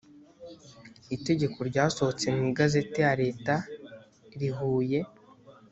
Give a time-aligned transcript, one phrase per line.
[1.15, 3.53] itegeko ryasohotse mu igazeti ya leta
[4.39, 4.99] rihuye